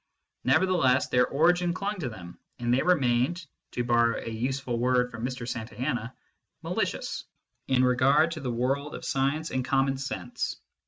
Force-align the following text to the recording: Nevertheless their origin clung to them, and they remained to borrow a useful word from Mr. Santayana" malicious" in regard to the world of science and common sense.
Nevertheless 0.45 1.09
their 1.09 1.27
origin 1.27 1.75
clung 1.75 1.99
to 1.99 2.09
them, 2.09 2.39
and 2.57 2.73
they 2.73 2.81
remained 2.81 3.45
to 3.73 3.83
borrow 3.83 4.17
a 4.19 4.31
useful 4.31 4.79
word 4.79 5.11
from 5.11 5.23
Mr. 5.23 5.47
Santayana" 5.47 6.15
malicious" 6.63 7.23
in 7.67 7.83
regard 7.83 8.31
to 8.31 8.39
the 8.39 8.49
world 8.49 8.95
of 8.95 9.05
science 9.05 9.51
and 9.51 9.63
common 9.63 9.97
sense. 9.99 10.59